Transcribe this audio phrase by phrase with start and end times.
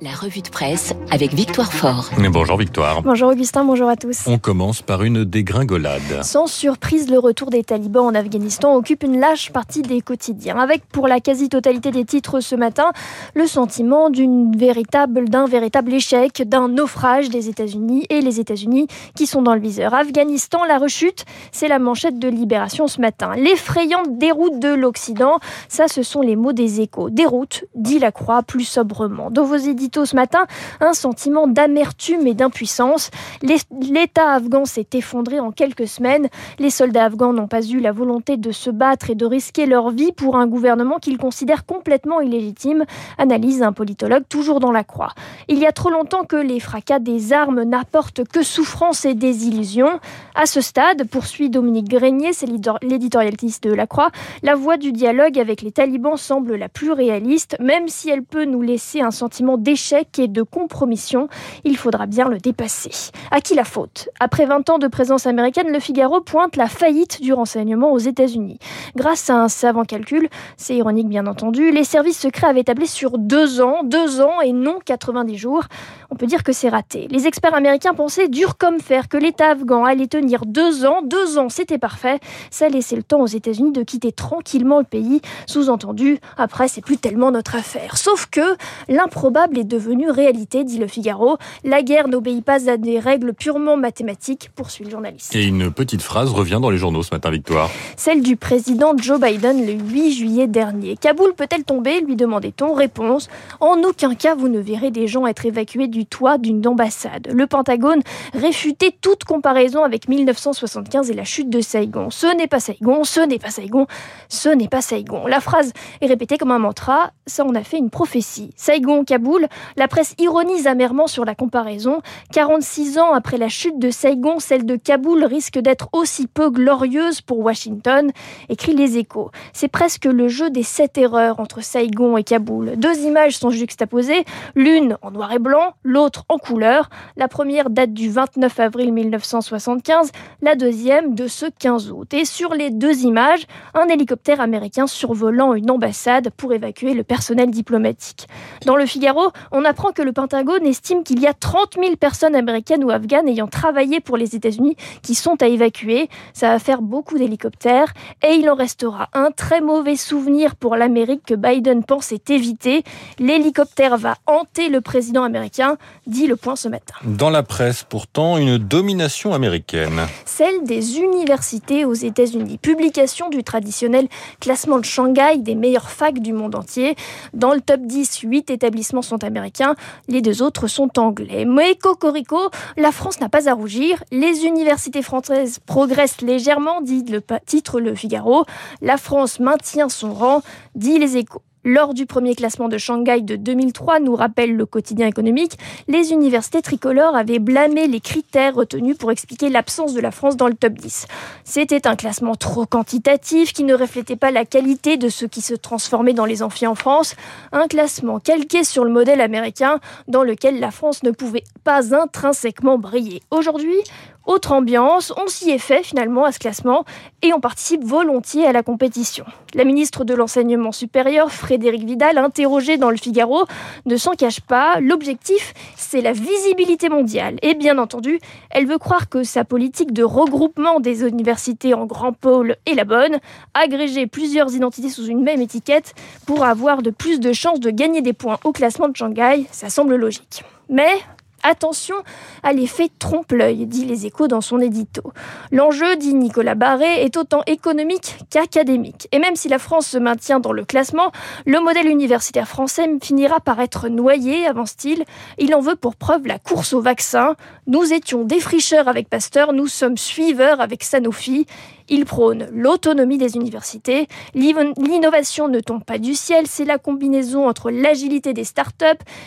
[0.00, 2.10] La revue de presse avec Victoire Fort.
[2.30, 3.02] Bonjour Victoire.
[3.02, 4.28] Bonjour Augustin, bonjour à tous.
[4.28, 6.22] On commence par une dégringolade.
[6.22, 10.86] Sans surprise, le retour des talibans en Afghanistan occupe une large partie des quotidiens, avec
[10.86, 12.92] pour la quasi-totalité des titres ce matin
[13.34, 18.86] le sentiment d'une véritable, d'un véritable échec, d'un naufrage des États-Unis et les États-Unis
[19.16, 19.92] qui sont dans le viseur.
[19.92, 23.32] Afghanistan, la rechute, c'est la manchette de Libération ce matin.
[23.36, 27.10] L'effrayante déroute de l'Occident, ça ce sont les mots des échos.
[27.10, 29.31] Déroute, dit la Croix plus sobrement.
[29.32, 30.46] Dans vos éditions ce matin,
[30.80, 33.10] un sentiment d'amertume et d'impuissance.
[33.40, 36.28] L'État afghan s'est effondré en quelques semaines.
[36.58, 39.88] Les soldats afghans n'ont pas eu la volonté de se battre et de risquer leur
[39.88, 42.84] vie pour un gouvernement qu'ils considèrent complètement illégitime,
[43.16, 45.14] analyse un politologue toujours dans la croix.
[45.48, 49.98] Il y a trop longtemps que les fracas des armes n'apportent que souffrance et désillusion.
[50.34, 54.10] À ce stade, poursuit Dominique Grenier, c'est l'éditorialiste de la croix,
[54.42, 58.46] la voie du dialogue avec les talibans semble la plus réaliste, même si elle peut
[58.46, 61.28] nous laisser un sentiment d'échec et de compromission.
[61.64, 63.12] Il faudra bien le dépasser.
[63.30, 64.08] À qui la faute?
[64.20, 68.58] Après 20 ans de présence américaine, le Figaro pointe la faillite du renseignement aux États-Unis.
[68.96, 73.18] Grâce à un savant calcul, c'est ironique bien entendu, les services secrets avaient tablé sur
[73.18, 75.64] deux ans, deux ans et non 90 jours.
[76.10, 77.06] On peut dire que c'est raté.
[77.10, 81.02] Les experts américains pensaient dur comme fer que l'État afghan allait tenir deux ans.
[81.02, 82.18] Deux ans, c'était parfait.
[82.50, 85.20] Ça laissait le temps aux États-Unis de quitter tranquillement le pays.
[85.46, 87.96] Sous-entendu, après, c'est plus tellement notre affaire.
[87.96, 88.56] Sauf que
[88.88, 91.36] l'improbable est devenue réalité, dit le Figaro.
[91.64, 95.34] La guerre n'obéit pas à des règles purement mathématiques, poursuit le journaliste.
[95.34, 97.70] Et une petite phrase revient dans les journaux ce matin, Victoire.
[97.96, 100.96] Celle du président Joe Biden le 8 juillet dernier.
[100.96, 102.74] Kaboul peut-elle tomber lui demandait-on.
[102.74, 103.28] Réponse
[103.60, 107.28] En aucun cas vous ne verrez des gens être évacués du toit d'une ambassade.
[107.32, 108.02] Le Pentagone
[108.34, 112.10] réfutait toute comparaison avec 1975 et la chute de Saigon.
[112.10, 113.86] Ce n'est pas Saigon, ce n'est pas Saigon,
[114.28, 115.26] ce n'est pas Saigon.
[115.26, 118.52] La phrase est répétée comme un mantra, ça on a fait une prophétie.
[118.56, 122.02] Saigon, Kaboul, la presse ironise amèrement sur la comparaison.
[122.32, 127.20] 46 ans après la chute de Saigon, celle de Kaboul risque d'être aussi peu glorieuse
[127.22, 128.10] pour Washington,
[128.48, 129.30] écrit les échos.
[129.52, 132.76] C'est presque le jeu des sept erreurs entre Saigon et Kaboul.
[132.76, 134.24] Deux images sont juxtaposées,
[134.54, 136.90] l'une en noir et blanc, l'autre en couleur.
[137.16, 140.01] La première date du 29 avril 1975,
[140.40, 142.12] la deuxième de ce 15 août.
[142.14, 147.50] Et sur les deux images, un hélicoptère américain survolant une ambassade pour évacuer le personnel
[147.50, 148.26] diplomatique.
[148.66, 152.34] Dans le Figaro, on apprend que le Pentagone estime qu'il y a 30 000 personnes
[152.34, 156.08] américaines ou afghanes ayant travaillé pour les États-Unis qui sont à évacuer.
[156.32, 157.92] Ça va faire beaucoup d'hélicoptères
[158.22, 162.84] et il en restera un très mauvais souvenir pour l'Amérique que Biden pensait éviter.
[163.18, 165.76] L'hélicoptère va hanter le président américain,
[166.06, 166.94] dit le point ce matin.
[167.04, 169.91] Dans la presse, pourtant, une domination américaine.
[170.24, 172.58] Celle des universités aux États-Unis.
[172.58, 174.08] Publication du traditionnel
[174.40, 176.96] classement de Shanghai des meilleures facs du monde entier.
[177.34, 179.74] Dans le top 10, 8 établissements sont américains,
[180.08, 181.44] les deux autres sont anglais.
[181.44, 182.38] Mais cocorico,
[182.76, 184.02] la France n'a pas à rougir.
[184.10, 188.44] Les universités françaises progressent légèrement, dit le titre Le Figaro.
[188.80, 190.42] La France maintient son rang,
[190.74, 191.42] dit les échos.
[191.64, 195.56] Lors du premier classement de Shanghai de 2003, nous rappelle le quotidien économique,
[195.86, 200.48] les universités tricolores avaient blâmé les critères retenus pour expliquer l'absence de la France dans
[200.48, 201.06] le top 10.
[201.44, 205.54] C'était un classement trop quantitatif qui ne reflétait pas la qualité de ce qui se
[205.54, 207.14] transformait dans les amphis en France,
[207.52, 209.78] un classement calqué sur le modèle américain
[210.08, 213.22] dans lequel la France ne pouvait pas intrinsèquement briller.
[213.30, 213.78] Aujourd'hui,
[214.24, 216.84] autre ambiance, on s'y est fait finalement à ce classement
[217.22, 219.24] et on participe volontiers à la compétition.
[219.54, 223.44] La ministre de l'Enseignement supérieur, Frédéric Vidal, interrogée dans le Figaro,
[223.86, 224.80] ne s'en cache pas.
[224.80, 227.36] L'objectif, c'est la visibilité mondiale.
[227.42, 228.18] Et bien entendu,
[228.50, 232.84] elle veut croire que sa politique de regroupement des universités en grands pôles est la
[232.84, 233.18] bonne.
[233.54, 235.94] Agréger plusieurs identités sous une même étiquette
[236.26, 239.68] pour avoir de plus de chances de gagner des points au classement de Shanghai, ça
[239.68, 240.44] semble logique.
[240.68, 240.92] Mais
[241.42, 241.96] Attention
[242.42, 245.02] à l'effet trompe-l'œil, dit les échos dans son édito.
[245.50, 249.08] L'enjeu, dit Nicolas Barré, est autant économique qu'académique.
[249.10, 251.10] Et même si la France se maintient dans le classement,
[251.44, 255.04] le modèle universitaire français finira par être noyé, avance-t-il.
[255.38, 257.34] Il en veut pour preuve la course au vaccin.
[257.66, 261.46] Nous étions défricheurs avec Pasteur, nous sommes suiveurs avec Sanofi.
[261.94, 264.08] Il prône l'autonomie des universités.
[264.34, 268.86] L'innovation ne tombe pas du ciel, c'est la combinaison entre l'agilité des startups,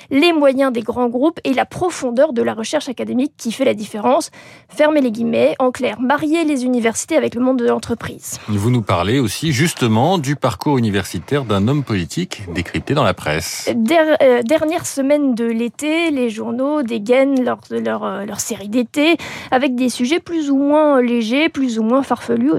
[0.10, 3.76] les moyens des grands groupes et la profondeur de la recherche académique qui fait la
[3.76, 4.32] différence.
[4.68, 8.40] Fermez les guillemets, en clair, marier les universités avec le monde de l'entreprise.
[8.48, 13.70] Vous nous parlez aussi justement du parcours universitaire d'un homme politique décrypté dans la presse.
[13.70, 19.18] Euh, dernière semaine de l'été, les journaux dégainent leur, leur, euh, leur série d'été
[19.52, 22.55] avec des sujets plus ou moins légers, plus ou moins farfelus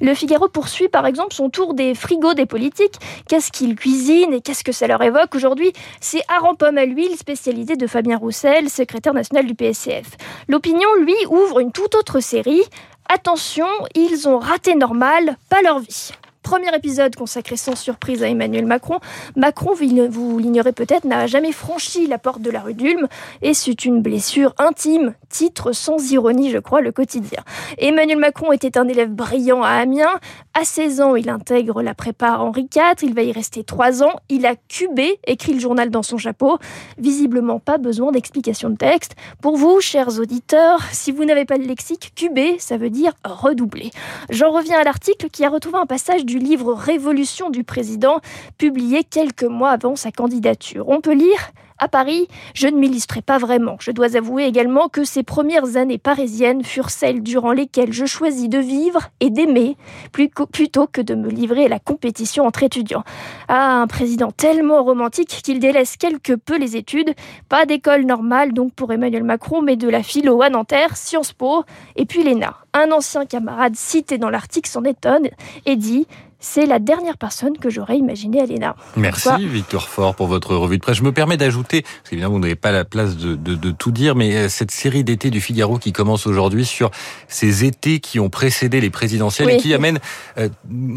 [0.00, 2.96] Le Figaro poursuit par exemple son tour des frigos des politiques.
[3.28, 7.16] Qu'est-ce qu'ils cuisinent et qu'est-ce que ça leur évoque Aujourd'hui, c'est Aran Pomme à l'huile,
[7.16, 10.16] spécialité de Fabien Roussel, secrétaire national du PSCF.
[10.48, 12.62] L'opinion, lui, ouvre une toute autre série.
[13.08, 16.10] Attention, ils ont raté normal, pas leur vie.
[16.48, 19.00] Premier épisode consacré sans surprise à Emmanuel Macron.
[19.36, 23.06] Macron, vous l'ignorez peut-être, n'a jamais franchi la porte de la rue d'Ulm
[23.42, 25.12] et c'est une blessure intime.
[25.28, 27.40] Titre sans ironie, je crois, le quotidien.
[27.76, 30.18] Emmanuel Macron était un élève brillant à Amiens.
[30.54, 32.94] À 16 ans, il intègre la prépa Henri IV.
[33.02, 34.14] Il va y rester 3 ans.
[34.30, 36.56] Il a cubé, écrit le journal dans son chapeau.
[36.96, 39.16] Visiblement pas besoin d'explication de texte.
[39.42, 43.90] Pour vous, chers auditeurs, si vous n'avez pas le lexique, cubé, ça veut dire redoubler.
[44.30, 48.20] J'en reviens à l'article qui a retrouvé un passage du livre Révolution du président,
[48.56, 50.88] publié quelques mois avant sa candidature.
[50.88, 53.76] On peut lire à Paris, je ne m'illustrais pas vraiment.
[53.78, 58.48] Je dois avouer également que ces premières années parisiennes furent celles durant lesquelles je choisis
[58.48, 59.76] de vivre et d'aimer
[60.12, 63.04] plutôt que de me livrer à la compétition entre étudiants.
[63.46, 67.14] Ah, un président tellement romantique qu'il délaisse quelque peu les études.
[67.48, 71.62] Pas d'école normale donc pour Emmanuel Macron, mais de la philo à Nanterre, Sciences Po
[71.94, 72.56] et puis l'ENA.
[72.74, 75.28] Un ancien camarade cité dans l'article s'en étonne
[75.64, 76.06] et dit
[76.40, 78.76] c'est la dernière personne que j'aurais imaginé à l'ENA.
[78.96, 80.98] Merci Victor Fort pour votre revue de presse.
[80.98, 83.90] Je me permets d'ajouter, parce qu'évidemment vous n'avez pas la place de, de, de, tout
[83.90, 86.90] dire, mais euh, cette série d'été du Figaro qui commence aujourd'hui sur
[87.26, 89.98] ces étés qui ont précédé les présidentielles et qui amène
[90.38, 90.48] euh,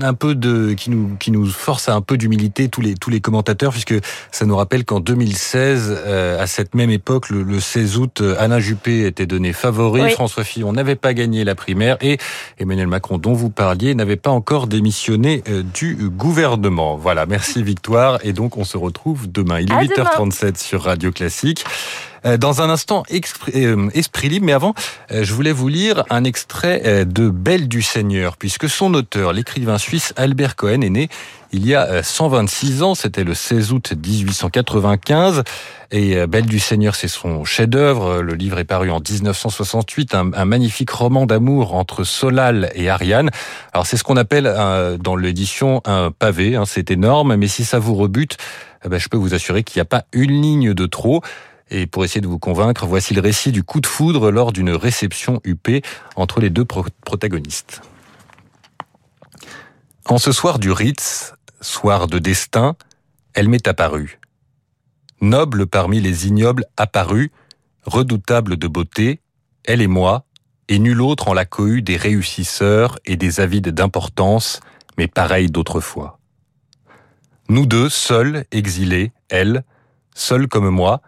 [0.01, 3.09] un peu de, qui nous, qui nous force à un peu d'humilité tous les, tous
[3.09, 3.95] les commentateurs, puisque
[4.31, 9.05] ça nous rappelle qu'en 2016, euh, à cette même époque, le, 16 août, Alain Juppé
[9.05, 12.17] était donné favori, François Fillon n'avait pas gagné la primaire et
[12.59, 16.95] Emmanuel Macron, dont vous parliez, n'avait pas encore démissionné euh, du gouvernement.
[16.95, 18.19] Voilà, merci Victoire.
[18.23, 19.59] Et donc, on se retrouve demain.
[19.59, 21.63] Il est 8h37 sur Radio Classique.
[22.25, 23.03] Euh, dans un instant,
[23.55, 24.73] euh, esprit libre, mais avant,
[25.09, 30.13] je voulais vous lire un extrait de Belle du Seigneur, puisque son auteur, l'écrivain suisse
[30.17, 31.09] Albert Cohen, est né
[31.53, 35.43] il y a 126 ans, c'était le 16 août 1895.
[35.91, 38.21] Et euh, Belle du Seigneur, c'est son chef-d'œuvre.
[38.21, 43.31] Le livre est paru en 1968, un, magnifique roman d'amour entre Solal et Ariane.
[43.73, 46.55] Alors c'est ce qu'on appelle euh, dans l'édition un pavé.
[46.55, 48.37] Hein, c'est énorme, mais si ça vous rebute,
[48.85, 51.21] eh ben, je peux vous assurer qu'il n'y a pas une ligne de trop.
[51.71, 54.71] Et pour essayer de vous convaincre, voici le récit du coup de foudre lors d'une
[54.71, 55.81] réception huppée
[56.15, 57.81] entre les deux protagonistes.
[60.05, 62.75] En ce soir du Ritz, soir de destin,
[63.33, 64.19] elle m'est apparue
[65.21, 67.29] noble parmi les ignobles apparus,
[67.85, 69.21] redoutable de beauté,
[69.63, 70.25] elle et moi,
[70.67, 74.59] et nul autre en la cohue des réussisseurs et des avides d'importance,
[74.97, 76.19] mais pareil d'autrefois.
[77.49, 79.63] Nous deux, seuls, exilés, elle,
[80.15, 81.01] seule comme moi,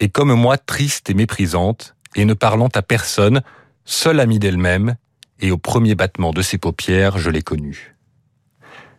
[0.00, 3.42] et comme moi triste et méprisante, et ne parlant à personne,
[3.84, 4.96] seule amie d'elle-même,
[5.40, 7.96] et au premier battement de ses paupières, je l'ai connue.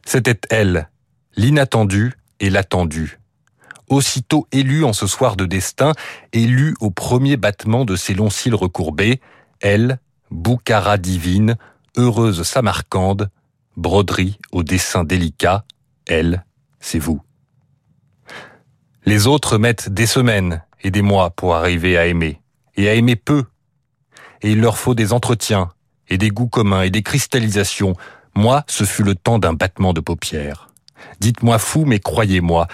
[0.05, 0.89] C'était elle,
[1.35, 3.19] l'inattendu et l'attendu,
[3.89, 5.91] aussitôt élue en ce soir de destin,
[6.33, 9.19] élue au premier battement de ses longs cils recourbés,
[9.59, 9.99] elle,
[10.31, 11.57] boucara divine,
[11.97, 13.29] heureuse Samarcande,
[13.75, 15.65] broderie au dessin délicat,
[16.07, 16.45] elle,
[16.79, 17.21] c'est vous.
[19.05, 22.41] Les autres mettent des semaines et des mois pour arriver à aimer,
[22.75, 23.45] et à aimer peu.
[24.41, 25.71] Et il leur faut des entretiens,
[26.07, 27.95] et des goûts communs, et des cristallisations.
[28.35, 30.69] Moi, ce fut le temps d'un battement de paupières.
[31.19, 32.67] Dites-moi fou, mais croyez-moi,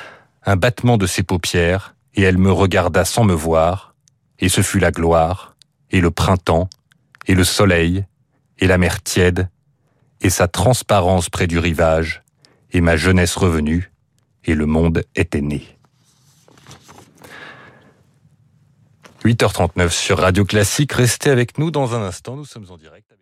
[0.46, 3.94] un battement de ses paupières, et elle me regarda sans me voir,
[4.40, 5.56] et ce fut la gloire,
[5.92, 6.70] et le printemps,
[7.28, 8.06] et le soleil,
[8.60, 9.50] et la mer tiède,
[10.22, 12.24] et sa transparence près du rivage,
[12.72, 13.92] et ma jeunesse revenue,
[14.46, 15.77] et le monde était né.
[19.28, 23.18] 8h39 sur Radio Classique, restez avec nous dans un instant, nous sommes en direct.